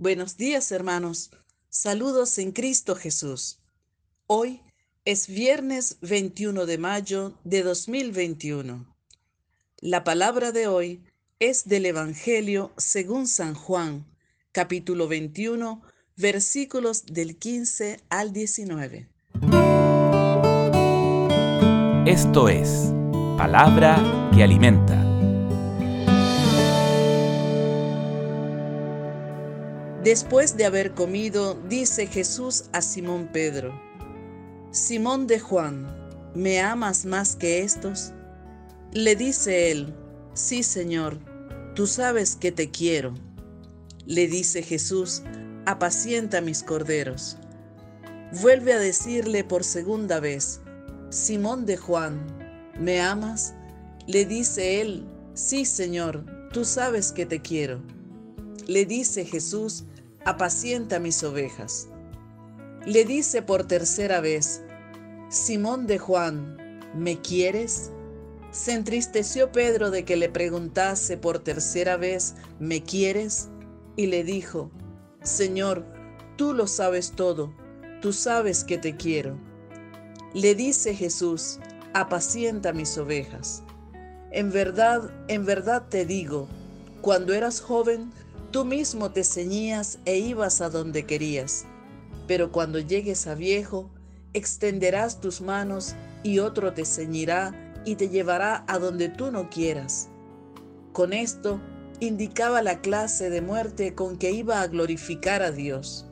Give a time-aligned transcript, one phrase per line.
[0.00, 1.30] Buenos días, hermanos.
[1.68, 3.58] Saludos en Cristo Jesús.
[4.26, 4.62] Hoy
[5.04, 8.86] es viernes 21 de mayo de 2021.
[9.82, 11.04] La palabra de hoy
[11.38, 14.06] es del Evangelio según San Juan,
[14.52, 15.82] capítulo 21,
[16.16, 19.06] versículos del 15 al 19.
[22.06, 22.90] Esto es
[23.36, 24.99] palabra que alimenta.
[30.02, 33.78] Después de haber comido, dice Jesús a Simón Pedro,
[34.70, 35.88] Simón de Juan,
[36.34, 38.12] ¿me amas más que estos?
[38.92, 39.94] Le dice él,
[40.32, 41.18] sí Señor,
[41.74, 43.12] tú sabes que te quiero.
[44.06, 45.22] Le dice Jesús,
[45.66, 47.36] apacienta mis corderos.
[48.40, 50.60] Vuelve a decirle por segunda vez,
[51.10, 52.24] Simón de Juan,
[52.78, 53.54] ¿me amas?
[54.06, 55.04] Le dice él,
[55.34, 57.82] sí Señor, tú sabes que te quiero.
[58.66, 59.84] Le dice Jesús,
[60.24, 61.88] apacienta mis ovejas.
[62.86, 64.62] Le dice por tercera vez,
[65.28, 66.56] Simón de Juan,
[66.94, 67.92] ¿me quieres?
[68.50, 73.48] Se entristeció Pedro de que le preguntase por tercera vez, ¿me quieres?
[73.96, 74.70] Y le dijo,
[75.22, 75.84] Señor,
[76.36, 77.54] tú lo sabes todo,
[78.00, 79.38] tú sabes que te quiero.
[80.34, 81.60] Le dice Jesús,
[81.92, 83.62] apacienta mis ovejas.
[84.32, 86.48] En verdad, en verdad te digo,
[87.02, 88.12] cuando eras joven,
[88.50, 91.66] Tú mismo te ceñías e ibas a donde querías,
[92.26, 93.90] pero cuando llegues a viejo,
[94.32, 100.08] extenderás tus manos y otro te ceñirá y te llevará a donde tú no quieras.
[100.92, 101.60] Con esto
[102.00, 106.06] indicaba la clase de muerte con que iba a glorificar a Dios.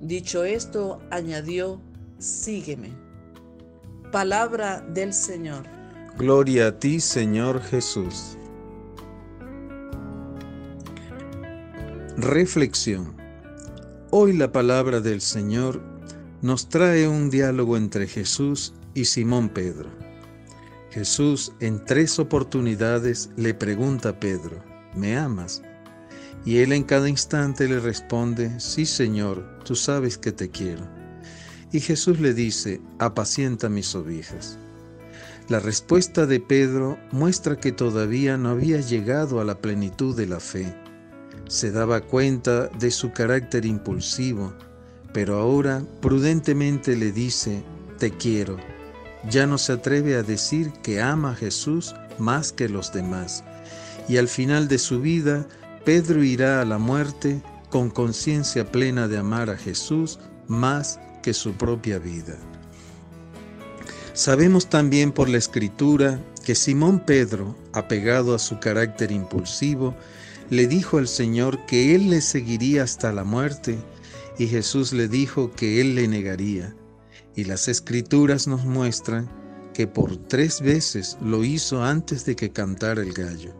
[0.00, 1.80] Dicho esto, añadió,
[2.18, 2.90] sígueme.
[4.10, 5.64] Palabra del Señor.
[6.16, 8.38] Gloria a ti, Señor Jesús.
[12.18, 13.16] Reflexión.
[14.10, 15.80] Hoy la palabra del Señor
[16.42, 19.88] nos trae un diálogo entre Jesús y Simón Pedro.
[20.90, 24.62] Jesús en tres oportunidades le pregunta a Pedro,
[24.94, 25.62] ¿me amas?
[26.44, 30.86] Y él en cada instante le responde, sí Señor, tú sabes que te quiero.
[31.72, 34.58] Y Jesús le dice, apacienta mis ovejas.
[35.48, 40.40] La respuesta de Pedro muestra que todavía no había llegado a la plenitud de la
[40.40, 40.81] fe
[41.48, 44.52] se daba cuenta de su carácter impulsivo,
[45.12, 47.62] pero ahora prudentemente le dice,
[47.98, 48.56] te quiero.
[49.30, 53.44] Ya no se atreve a decir que ama a Jesús más que los demás.
[54.08, 55.46] Y al final de su vida,
[55.84, 60.18] Pedro irá a la muerte con conciencia plena de amar a Jesús
[60.48, 62.36] más que su propia vida.
[64.14, 69.94] Sabemos también por la escritura que Simón Pedro, apegado a su carácter impulsivo,
[70.50, 73.78] le dijo al Señor que él le seguiría hasta la muerte
[74.38, 76.74] y Jesús le dijo que él le negaría.
[77.34, 79.30] Y las escrituras nos muestran
[79.72, 83.54] que por tres veces lo hizo antes de que cantara el gallo.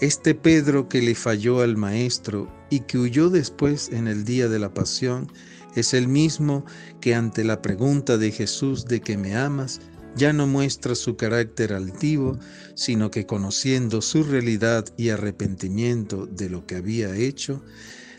[0.00, 4.58] Este Pedro que le falló al Maestro y que huyó después en el día de
[4.58, 5.30] la pasión,
[5.76, 6.64] es el mismo
[7.00, 9.80] que ante la pregunta de Jesús de que me amas,
[10.16, 12.38] ya no muestra su carácter altivo,
[12.74, 17.62] sino que conociendo su realidad y arrepentimiento de lo que había hecho,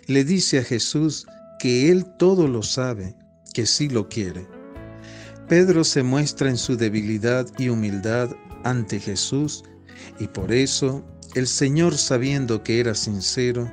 [0.07, 1.27] le dice a Jesús
[1.59, 3.15] que Él todo lo sabe,
[3.53, 4.47] que sí lo quiere.
[5.47, 8.29] Pedro se muestra en su debilidad y humildad
[8.63, 9.63] ante Jesús
[10.19, 11.03] y por eso
[11.35, 13.71] el Señor, sabiendo que era sincero,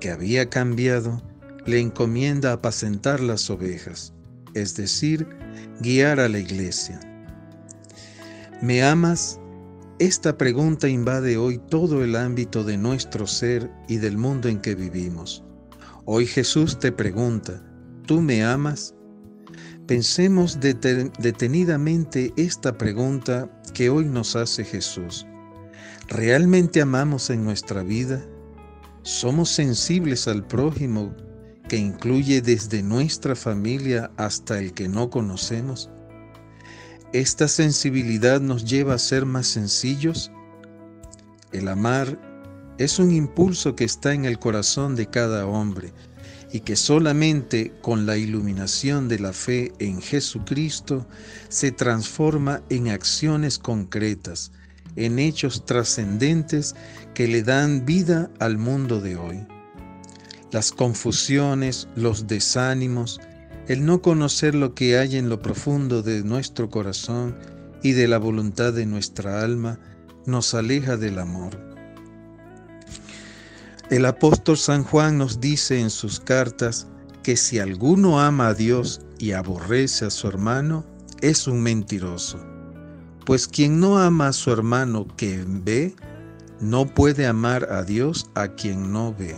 [0.00, 1.22] que había cambiado,
[1.66, 4.14] le encomienda apacentar las ovejas,
[4.54, 5.26] es decir,
[5.80, 7.00] guiar a la iglesia.
[8.62, 9.38] ¿Me amas?
[9.98, 14.74] Esta pregunta invade hoy todo el ámbito de nuestro ser y del mundo en que
[14.74, 15.44] vivimos.
[16.06, 17.62] Hoy Jesús te pregunta,
[18.06, 18.94] ¿tú me amas?
[19.86, 25.26] Pensemos detenidamente esta pregunta que hoy nos hace Jesús.
[26.08, 28.24] ¿Realmente amamos en nuestra vida?
[29.02, 31.14] ¿Somos sensibles al prójimo
[31.68, 35.90] que incluye desde nuestra familia hasta el que no conocemos?
[37.12, 40.30] Esta sensibilidad nos lleva a ser más sencillos.
[41.52, 42.18] El amar
[42.78, 45.92] es un impulso que está en el corazón de cada hombre
[46.52, 51.06] y que solamente con la iluminación de la fe en Jesucristo
[51.48, 54.52] se transforma en acciones concretas,
[54.96, 56.74] en hechos trascendentes
[57.14, 59.46] que le dan vida al mundo de hoy.
[60.52, 63.20] Las confusiones, los desánimos,
[63.68, 67.36] el no conocer lo que hay en lo profundo de nuestro corazón
[67.82, 69.78] y de la voluntad de nuestra alma
[70.24, 71.58] nos aleja del amor.
[73.90, 76.86] El apóstol San Juan nos dice en sus cartas
[77.22, 80.84] que si alguno ama a Dios y aborrece a su hermano,
[81.20, 82.38] es un mentiroso.
[83.24, 85.94] Pues quien no ama a su hermano que ve,
[86.60, 89.34] no puede amar a Dios a quien no ve.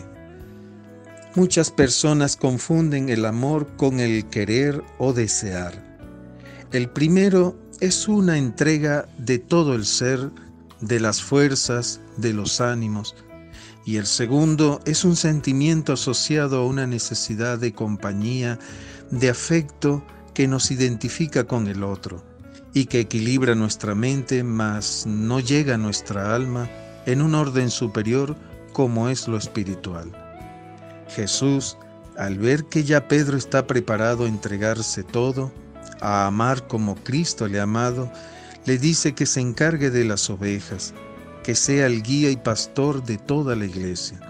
[1.35, 5.85] Muchas personas confunden el amor con el querer o desear.
[6.73, 10.31] El primero es una entrega de todo el ser,
[10.81, 13.15] de las fuerzas, de los ánimos,
[13.85, 18.59] y el segundo es un sentimiento asociado a una necesidad de compañía,
[19.11, 20.05] de afecto
[20.35, 22.23] que nos identifica con el otro
[22.75, 26.69] y que equilibra nuestra mente, mas no llega a nuestra alma
[27.07, 28.37] en un orden superior
[28.73, 30.28] como es lo espiritual.
[31.09, 31.77] Jesús,
[32.17, 35.53] al ver que ya Pedro está preparado a entregarse todo,
[36.01, 38.11] a amar como Cristo le ha amado,
[38.67, 40.95] le dice que se encargue de las ovejas,
[41.43, 44.21] que sea el guía y pastor de toda la iglesia.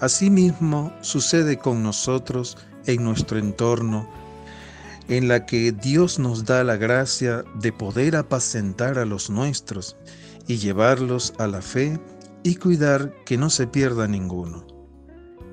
[0.00, 2.56] Asimismo sucede con nosotros
[2.86, 4.08] en nuestro entorno,
[5.08, 9.96] en la que Dios nos da la gracia de poder apacentar a los nuestros
[10.46, 11.98] y llevarlos a la fe
[12.42, 14.77] y cuidar que no se pierda ninguno.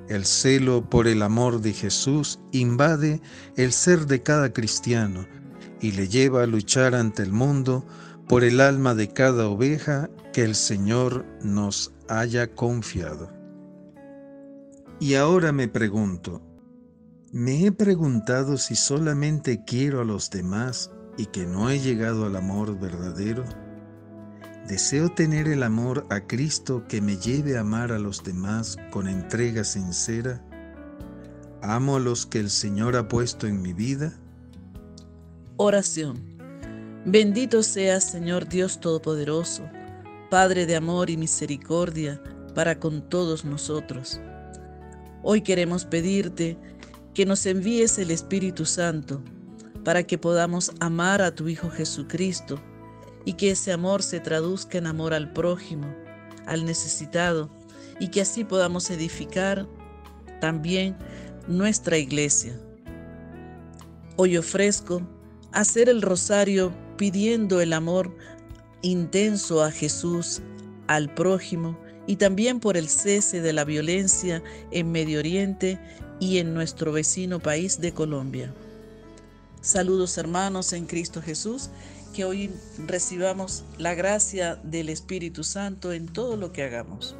[0.08, 3.20] El celo por el amor de Jesús invade
[3.56, 5.26] el ser de cada cristiano
[5.80, 7.84] y le lleva a luchar ante el mundo
[8.28, 13.32] por el alma de cada oveja que el Señor nos haya confiado.
[15.00, 16.40] Y ahora me pregunto,
[17.32, 22.36] ¿me he preguntado si solamente quiero a los demás y que no he llegado al
[22.36, 23.44] amor verdadero?
[24.66, 29.06] Deseo tener el amor a Cristo que me lleve a amar a los demás con
[29.06, 30.42] entrega sincera.
[31.62, 34.12] ¿Amo a los que el Señor ha puesto en mi vida?
[35.56, 36.20] Oración.
[37.04, 39.62] Bendito seas, Señor Dios Todopoderoso,
[40.30, 42.20] Padre de amor y misericordia
[42.52, 44.20] para con todos nosotros.
[45.22, 46.58] Hoy queremos pedirte
[47.14, 49.22] que nos envíes el Espíritu Santo
[49.84, 52.60] para que podamos amar a tu Hijo Jesucristo
[53.26, 55.94] y que ese amor se traduzca en amor al prójimo,
[56.46, 57.50] al necesitado,
[58.00, 59.66] y que así podamos edificar
[60.40, 60.96] también
[61.48, 62.58] nuestra iglesia.
[64.16, 65.02] Hoy ofrezco
[65.52, 68.16] hacer el rosario pidiendo el amor
[68.80, 70.40] intenso a Jesús,
[70.86, 71.76] al prójimo
[72.06, 74.40] y también por el cese de la violencia
[74.70, 75.80] en Medio Oriente
[76.20, 78.54] y en nuestro vecino país de Colombia.
[79.60, 81.70] Saludos hermanos en Cristo Jesús
[82.16, 82.50] que hoy
[82.86, 87.14] recibamos la gracia del Espíritu Santo en todo lo que hagamos.